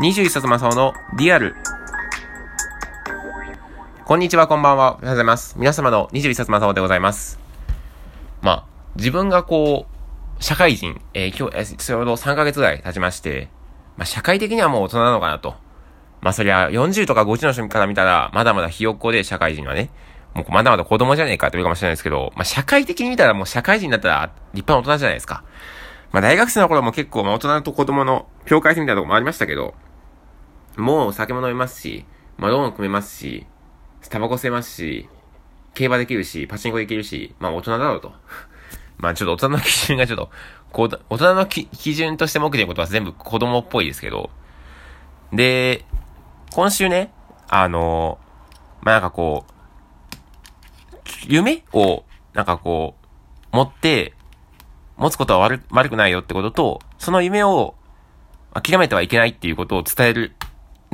[0.00, 1.54] 21冊マサオのリアル。
[4.04, 4.94] こんにちは、こんばんは。
[4.94, 5.54] おはようございます。
[5.56, 7.38] 皆様の21冊マサオでございます。
[8.42, 13.50] まあ、自分がこう、社会人、えー、今日、えー、ちょうど3ヶ月ぐらい経ちまして、
[13.96, 15.54] まあ、社会的にはもう大人なのかなと。
[16.22, 19.90] まあ、そりゃ、40とか50の人から見たら、まだまだひよっこで社会人はね、
[20.34, 25.44] もうまだまだ子供じゃねえかって言うかもしれないですけど、まあ、社会的に見たらもう社会人だったら立派な大人じゃないですか。
[26.14, 29.74] まあ、大学生の頃も結構、まあ、大人と子供の境界線みたいなとこもありましたけど、
[30.76, 32.04] もう酒も飲めますし、
[32.36, 33.46] まあ、ローン組めますし、
[34.08, 35.08] タバコ吸えますし、
[35.74, 38.12] 競馬できるし、パチンコできるし、まあ、大人だろうと。
[38.98, 40.30] まあ、ちょっと大人の基準がちょっと、
[40.72, 44.30] こう、大人の基準として目でることは全部子供っぽいですけど、
[45.32, 45.84] で、
[46.52, 47.12] 今週ね、
[47.48, 48.18] あの、
[48.82, 49.54] まあ、なんかこう、
[51.26, 52.04] 夢を、
[52.34, 52.94] なんかこ
[53.52, 54.14] う、持って、
[54.96, 57.74] 持つことは悪悪くないよってことと、その夢を
[58.52, 60.34] 諦めてはいけないっていうことを伝える、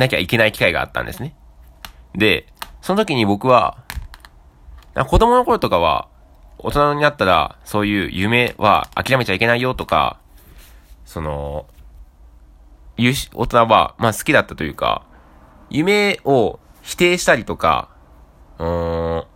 [0.00, 1.36] なきゃいけない機会があったんですね。
[2.14, 2.46] で、
[2.82, 3.78] その時に僕は、
[5.08, 6.08] 子供の頃とかは、
[6.58, 10.18] 大人になったら、そういう夢は諦めちゃいけないよとか、
[11.04, 11.66] その、
[12.98, 15.06] 大人は、まあ好きだったというか、
[15.70, 17.88] 夢を否定したりとか、
[18.58, 19.26] うーん、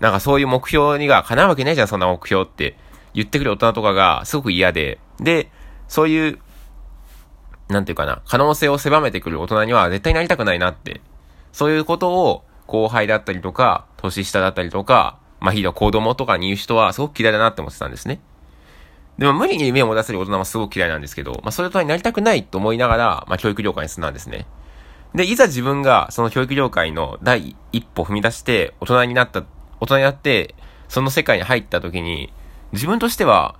[0.00, 2.76] なんかそういう目標にが叶うわけないじゃん、そんな目標って
[3.14, 5.50] 言ってくる大人とかがすごく嫌で、で、
[5.86, 6.38] そういう、
[7.72, 11.00] なんていうかな、可能性を狭めてくる大人には絶対なりたくないなって、
[11.52, 18.20] そういうことを後輩だったりとか、年下だったりとか、まあ、ひど子供とかに言う人はすごく嫌いだなって思ってたんですね。
[19.18, 24.46] でも無理に夢を持たせる大人はすごく嫌いなんですけど、まあ、そういう大人になりたくないと思いながら、まあ、教育業界に進んだんですね。
[25.14, 29.44] で、いざ自分がその教育業界の第一歩踏み出して大人になった
[29.80, 30.54] 大人になって、
[30.88, 32.32] その世界に入った時に、
[32.72, 33.56] 自分としては、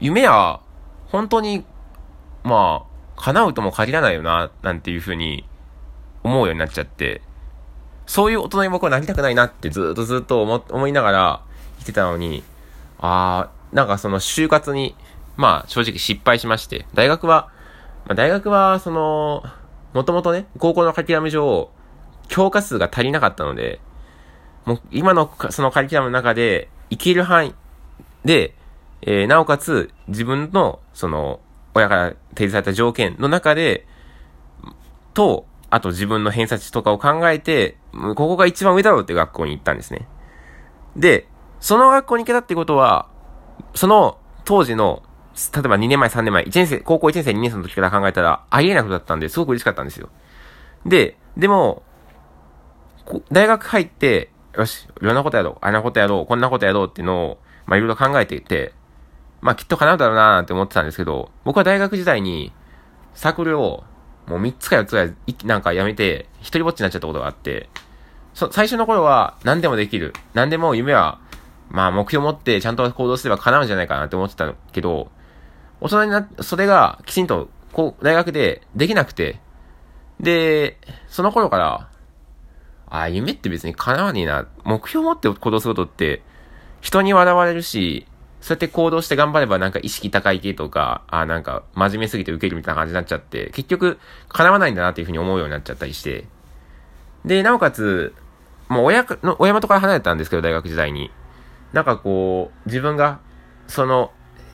[0.00, 0.60] 夢は、
[1.08, 1.64] 本当に、
[2.44, 5.46] まあ、叶うとも限らないよな、なんていうふうに
[6.22, 7.22] 思うようになっちゃって、
[8.06, 11.42] そういう大人に僕はなりたくないなってずっとずっと思思いながら
[11.78, 12.42] 生きてたのに、
[12.98, 14.96] ああ、なんかその就活に、
[15.36, 17.50] まあ正直失敗しまして、大学は、
[18.06, 19.44] まあ、大学はその、
[19.92, 21.70] もともとね、高校のカリキュラム上、
[22.28, 23.80] 教科数が足りなかったので、
[24.64, 27.54] もう今のそのカリキュラムの中で、生きる範囲
[28.24, 28.54] で、
[29.02, 31.40] えー、なおかつ自分の、その、
[31.74, 33.86] 親から提示された条件の中で、
[35.14, 40.08] と、あと自分の偏差値とかを考えて、ここが一番上だろうって学校に行ったんですね。
[40.96, 41.28] で、
[41.60, 43.08] その学校に行けたってことは、
[43.74, 45.02] その当時の、
[45.54, 50.08] 例えば2年前、3年前、1年生、高校1年生、2年生の時から考えたら、ありえないことだったんで、すごく嬉しかったんですよ。
[50.84, 51.82] で、でも、
[53.30, 58.72] 大学入って、よし、いろんなことやろう、あんなことやろう、こんなことやろうっていうのを、まあいろいろ考えていて、
[59.40, 62.52] まあきっと叶うだろうなーなんて思ってたんですけど、僕は大学時代に、
[63.14, 63.84] サークルを、
[64.26, 65.14] もう3つか4つぐらい、
[65.44, 67.68] なんかやめて、一人ぼっちになっちゃったことがあって、
[68.34, 70.12] そ、最初の頃は何でもできる。
[70.34, 71.20] 何でも夢は、
[71.70, 75.10] まあ目標を持ってちゃんと行動すれば叶うんじゃないかなって思ってたけど、
[75.80, 79.40] 大人になっ、それがきちんと、こう、大学でできなくて、
[80.20, 80.78] で、
[81.08, 81.88] その頃から、
[82.90, 84.46] あ、夢って別に叶わねえな。
[84.64, 86.22] 目標を持って行動することって、
[86.80, 88.06] 人に笑われるし、
[88.40, 96.26] そうやって行動して頑張ればなんか意識高い系とか、あ、なんか真面目すぎて受けるみたいな感じになっちゃって、結局叶わないんだなっていうふうに思うようになっちゃったりして。
[97.24, 98.14] で、なおかつ、
[98.68, 101.10] もう親の、親元から離れたんですけど、大学時代に。
[101.72, 103.20] なんかこう、自分が、
[103.66, 104.12] その、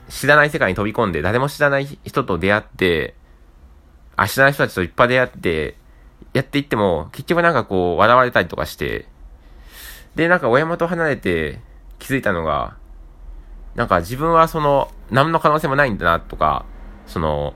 [0.09, 3.15] 知らない世界に飛び込んで、誰も知らない人と出会って、
[4.15, 5.77] あ、知らない人たちといっぱい出会って、
[6.33, 9.07] やっていっても、結局なんかこう、笑われたりとかして、
[10.15, 11.61] で、なんか親元離れて
[11.99, 12.75] 気づいたのが、
[13.77, 16.65] なんか自分はその、何の可能性もないんだなとか、
[17.05, 17.53] その、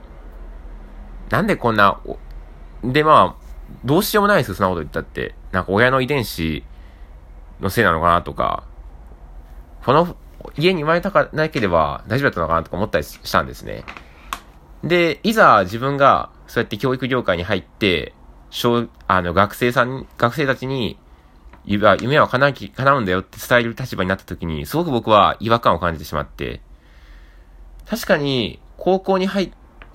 [1.28, 2.00] なんでこんな、
[2.84, 3.42] でまあ、
[3.84, 5.34] どうしようもないですよ、そんなこと言ったって。
[5.50, 6.62] なんか親の遺伝子
[7.60, 8.62] のせいなのかなとか、
[9.84, 10.16] この
[10.56, 13.84] 家に生まれたかなければ大丈夫だったのかなとか思ったりしたんですね。
[14.84, 18.14] で、いざ自分がそうやって教育業界に入って、
[18.50, 20.98] 小、あの、学生さん、学生たちに、
[21.64, 26.60] 夢は叶う叶うんだよって伝える立場になった時に、すごく僕は違和感を感じてしまって、
[27.86, 29.52] 確かに、高校に入っ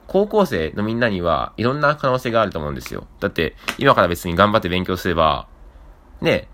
[0.08, 3.06] 高校生のみんなにはいろんな可能性があると思うんですよ。
[3.20, 5.48] だって、今から別に頑張って勉強すれば、
[6.22, 6.48] ね、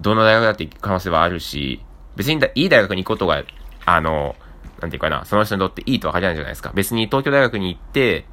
[0.00, 1.82] どの大学だって行く可能性はあるし、
[2.16, 3.44] 別にいい大学に行くことが、
[3.84, 4.34] あの、
[4.80, 6.72] なんていうかな、その人にとっていいとは限らないじゃないですか。
[6.74, 8.26] 別に東京大学に行って、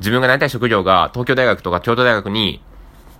[0.00, 2.62] 自分がなりたい職業が東京大学とか京都大学に、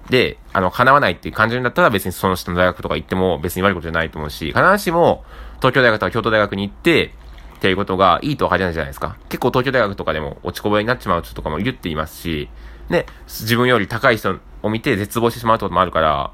[0.09, 5.25] で、あの、叶わないっていう感じだったら別にその人の大学とか行っても別に悪いことじゃないと思うし、必ずしも
[5.59, 7.13] 東京大学とか京都大学に行って、
[7.57, 9.17] っていうことがいいとは限らないじゃないですか。
[9.29, 12.49] 結構東京大学とかでも落ちこぼれになっちまう人とかもいるって言いますし、
[12.89, 16.33] ね、自分より高い人を見て絶望してしまうこともあるから、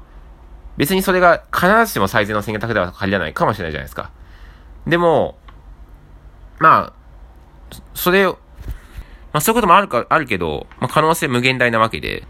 [0.77, 4.09] 別にそれが必ずしも最善の選択では限らないかもしれないじゃないですか。
[4.85, 5.37] でも、
[6.59, 8.39] まあ、それを、
[9.33, 12.23] まあそういうこともあるか、あるけど、まあ可能性無限大なわけで、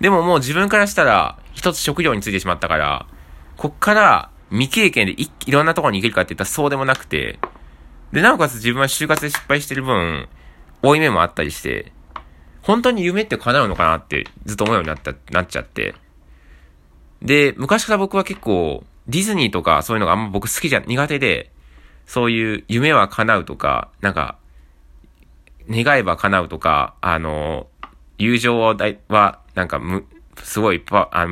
[0.00, 3.06] でももう自分からしたら、一つ職業についてしまったから、
[3.56, 7.38] こっから未経験でいいろんなところに行けるかって言ったらそうでもなくて、
[8.12, 10.28] で、なおかつ自分は就活で失敗してる分、
[10.82, 11.92] 多い目もあったりして、
[12.62, 15.94] 本当に夢って叶うのかなってずっと思うようになった、なっちゃって。
[17.22, 21.50] で、昔から僕は結構、ディズニーとかそういうのがあんま僕好きじゃ、苦手で、
[22.06, 24.36] そういう夢は叶うとか、なんか、
[25.68, 27.68] 願えば叶うとか、あの、
[28.20, 28.76] 友情は、
[29.54, 30.04] なんかむ、
[30.42, 31.26] すごいパ、あ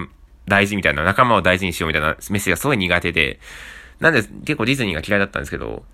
[0.46, 3.38] 大事みたいな、仲間を大事にしようみたいなメッセージがすごい苦手で、
[4.00, 5.84] なんで結構ディズニーが嫌いだったんですけど、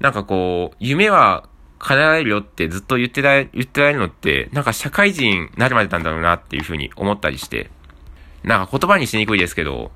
[0.00, 1.48] なんかこう、夢は
[1.78, 7.70] 叶えるよってずっと言ってられ、言ってられるのって、なんか社会人になるまでなんだろうなっていうふうに思ったりして、
[8.42, 9.90] なんか言葉にしにくいですけど、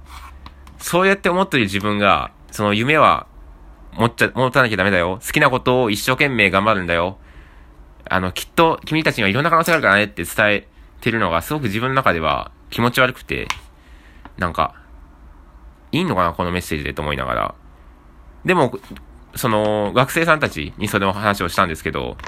[0.78, 3.26] そうやって思ってる自分が、その夢は
[3.92, 5.20] 持っちゃ、持たなきゃダメだよ。
[5.24, 7.18] 好きなことを一生懸命頑張るんだよ。
[8.12, 10.68] あの、きっと君たちにはいろんな可能性があるからねって伝え
[11.00, 13.48] てるのがすごく自分の中では気持ち悪くて、
[14.36, 14.74] なんか、
[15.92, 17.54] いいのかなこのメッセージでと思いながら。
[18.44, 18.78] でも、
[19.34, 22.18] その、学生さんたちにそれの話をしたんですけど、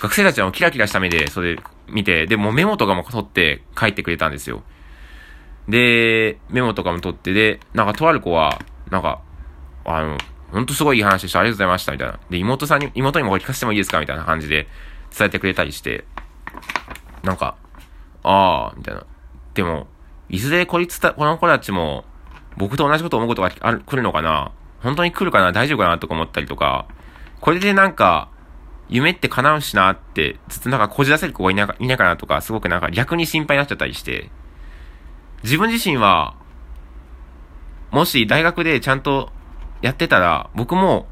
[0.00, 1.58] 学生たちはキラキラした目でそれ
[1.88, 4.62] 見て、で、もメモとかも取って帰ってくれたんですよ。
[5.68, 9.20] で、メモとかも取って、で、なんかとある子は、なんか、
[9.84, 10.18] あの、
[10.52, 12.18] ほんとすごいいい話でして、ありがとうございました、みたいな。
[12.30, 14.68] で、妹さんに、妹にもこれ聞かせてもいいですかみたいな感じで
[15.16, 16.04] 伝えてくれたりして、
[17.22, 17.56] なんか、
[18.22, 19.04] ああ、みたいな。
[19.54, 19.86] でも、
[20.28, 22.04] いずれこいつた、この子たちも、
[22.56, 24.52] 僕と同じこと思うことがある、来るのかな？
[24.80, 25.52] 本当に来るかな？
[25.52, 25.98] 大丈夫かな？
[25.98, 26.86] とか思ったりとか、
[27.40, 28.28] これでなんか、
[28.88, 34.30] 夢って叶うしなって、ずっとなんかこじらせる子がいないかいないかなとか、すごくなんか逆に心配になっちゃったりして、
[35.42, 36.36] 自分自身は、
[37.90, 39.30] もし大学でちゃんと
[39.82, 41.06] やってたら、僕も、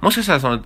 [0.00, 0.62] もしかしたらその、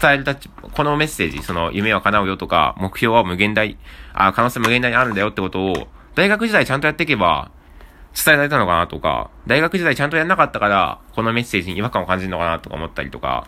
[0.00, 3.76] 伝える立場、このメッセージ、その、夢は叶うよとか、目標は無限大、
[4.12, 7.50] あ、可能性無限大にあるんだよってことを、大学時代ちゃんとやっていけば、
[8.14, 13.46] 伝えられたのかなとか、大学時代ちゃんとやんなかったから、このメッセージに違和感を感じるのかなとか思ったりとか、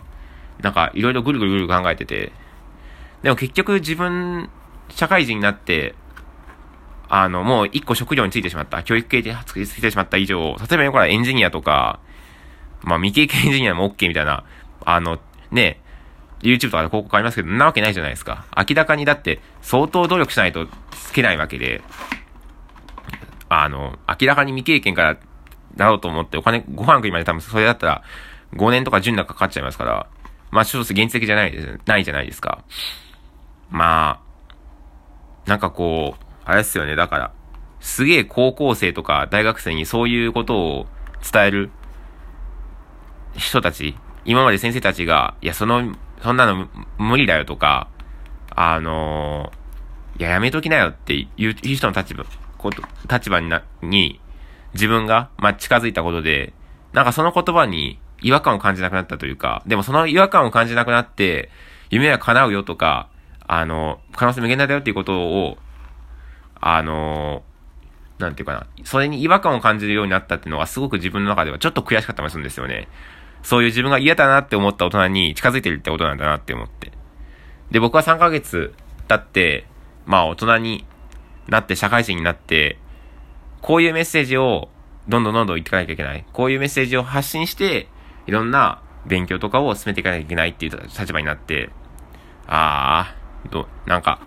[0.61, 2.33] なんかいろいろぐるぐるぐる考えてて、
[3.23, 4.49] でも結局自分、
[4.89, 5.95] 社会人になって、
[7.09, 11.99] あの、もう一個職業についてしまった、教育系でついてしまった以上、例えばよ、これエンジニアとか、
[12.83, 14.43] まあ未経験エンジニアも OK みたいな、
[14.83, 15.19] あの、
[15.51, 15.81] ね、
[16.41, 18.45] YouTube とかで広告ありますけど、なわけないじゃないですか。
[18.55, 21.81] 明らかにだって相当努力しないとつけないわけで、
[23.49, 25.17] あの、明らかに未経験から
[25.75, 28.03] なろうと思ってお金、ご飯食いまで多分それだったら
[28.55, 30.07] 5年とか10年かかっちゃいますから、
[30.51, 32.63] まあ一つ原石じゃない、ないじゃないですか。
[33.69, 34.21] ま
[35.45, 37.31] あ、なんかこう、あれですよね、だから、
[37.79, 40.87] すげえ高校生とか大学生にそういうことを
[41.31, 41.71] 伝える
[43.35, 43.95] 人たち、
[44.25, 46.67] 今まで先生たちが、いや、その、そんなの
[46.97, 47.89] 無理だよとか、
[48.49, 52.25] あのー、いや、やめときなよっていう人の立場、
[52.57, 52.81] こと、
[53.11, 54.19] 立場にな、に、
[54.73, 56.53] 自分が、まあ、近づいたことで、
[56.93, 61.49] なんかその言葉に違和感を感じなくなったというか、でもその違和感を感じなくなって、
[61.89, 63.09] 夢は叶うよとか、
[63.47, 65.57] あの、可能性無限大だよっていうことを、
[66.59, 67.43] あの、
[68.19, 72.87] なんていうかな、それに違和感を感じるようになったっていうのはすごく自分の中ではちょっと悔しかったりするんですよね。
[73.43, 76.91] そういう自分が嫌だなって思った大人に近づいてるってことなんだなって思って。
[77.71, 78.73] で、僕は3ヶ月
[79.07, 79.65] 経って、
[80.05, 80.85] まあ大人に
[81.47, 82.77] なって社会人になって、
[83.61, 84.69] こういうメッセージを
[85.07, 86.25] どんどんどんどん言っていかなきゃいけない。
[86.33, 87.87] こういうメッセージを発信して、
[88.25, 91.69] いろんな勉強とかを進めていかなきゃいけないっていう立場になって、
[92.47, 94.19] ああ、ど、なんか、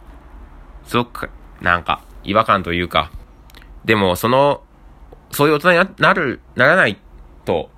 [0.85, 3.11] すごく、なんか、違和感というか、
[3.85, 4.63] でも、その、
[5.31, 6.99] そういう大人になる、ならない
[7.45, 7.71] と、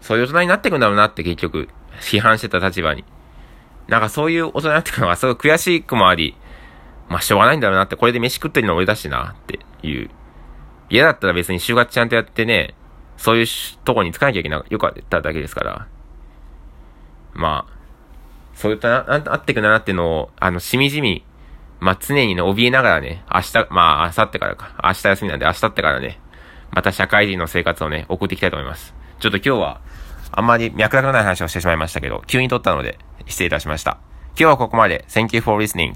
[0.00, 1.68] そういう大人になっていくんだろうなって結局、
[2.00, 3.04] 批判してた立場に。
[3.88, 6.36] なんかそういう大人になっていくのがすごい悔しくもあり、
[7.08, 10.10] まあ、しょうがないんだろうなって、これで飯食ってるの俺だしな、っていう。
[10.90, 12.74] 嫌だったら別に就活ちゃんとやってね、
[13.16, 13.46] そういう
[13.84, 15.86] とこにつかなきゃいけなよかっただけですから。
[17.34, 17.78] まあ、
[18.54, 21.24] そういったな、あってくんだなっていうのを、あの、しみじみ、
[21.80, 24.74] まあ、常にね、怯えながらね、明日、まあ、明後日からか。
[24.82, 26.20] 明日休みなんで、明後日からね、
[26.72, 28.94] また社会人の生活をね、送っていきたいと思います。
[29.20, 29.80] ちょっと今日は、
[30.30, 33.98] あんまり脈絡のない話をしてしまいましたけど、急に撮ったので、失礼いたしました。
[34.30, 35.04] 今日はここまで。
[35.08, 35.94] Thank you for listening.